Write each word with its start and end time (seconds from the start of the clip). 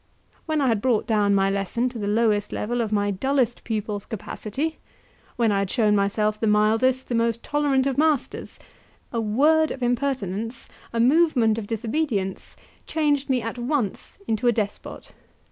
When 0.47 0.61
I 0.61 0.67
had 0.67 0.81
brought 0.81 1.05
down 1.05 1.35
my 1.35 1.51
lesson 1.51 1.87
to 1.89 1.99
the 1.99 2.07
lowest 2.07 2.51
level 2.51 2.81
of 2.81 2.91
my 2.91 3.11
dullest 3.11 3.63
pupil's 3.63 4.03
capacity 4.07 4.79
when 5.35 5.51
I 5.51 5.59
had 5.59 5.69
shown 5.69 5.95
myself 5.95 6.39
the 6.39 6.47
mildest, 6.47 7.07
the 7.07 7.13
most 7.13 7.43
tolerant 7.43 7.85
of 7.85 7.99
masters 7.99 8.57
a 9.13 9.21
word 9.21 9.69
of 9.69 9.83
impertinence, 9.83 10.67
a 10.91 10.99
movement 10.99 11.59
of 11.59 11.67
disobedience, 11.67 12.55
changed 12.87 13.29
me 13.29 13.43
at 13.43 13.59
once 13.59 14.17
into 14.27 14.47
a 14.47 14.51
despot. 14.51 15.11